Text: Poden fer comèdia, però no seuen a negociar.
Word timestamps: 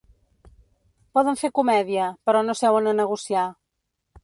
Poden 1.17 1.37
fer 1.41 1.51
comèdia, 1.59 2.09
però 2.29 2.43
no 2.49 2.57
seuen 2.63 2.93
a 2.95 2.97
negociar. 3.03 3.47